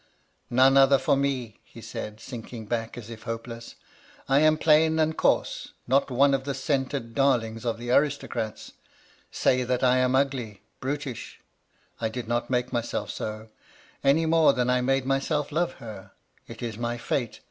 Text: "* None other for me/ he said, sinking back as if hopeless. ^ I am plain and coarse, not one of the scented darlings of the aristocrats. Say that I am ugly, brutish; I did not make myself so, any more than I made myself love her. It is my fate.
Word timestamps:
"* 0.41 0.49
None 0.63 0.77
other 0.77 0.97
for 0.97 1.15
me/ 1.15 1.59
he 1.63 1.79
said, 1.79 2.19
sinking 2.19 2.65
back 2.65 2.97
as 2.97 3.11
if 3.11 3.21
hopeless. 3.21 3.75
^ 4.19 4.23
I 4.27 4.39
am 4.39 4.57
plain 4.57 4.97
and 4.97 5.15
coarse, 5.15 5.73
not 5.87 6.09
one 6.09 6.33
of 6.33 6.43
the 6.43 6.55
scented 6.55 7.13
darlings 7.13 7.65
of 7.65 7.77
the 7.77 7.91
aristocrats. 7.91 8.71
Say 9.29 9.63
that 9.63 9.83
I 9.83 9.97
am 9.99 10.15
ugly, 10.15 10.63
brutish; 10.79 11.39
I 11.99 12.09
did 12.09 12.27
not 12.27 12.49
make 12.49 12.73
myself 12.73 13.11
so, 13.11 13.49
any 14.03 14.25
more 14.25 14.53
than 14.53 14.71
I 14.71 14.81
made 14.81 15.05
myself 15.05 15.51
love 15.51 15.73
her. 15.73 16.13
It 16.47 16.63
is 16.63 16.79
my 16.79 16.97
fate. 16.97 17.39